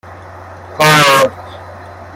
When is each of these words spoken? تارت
تارت 0.79 1.31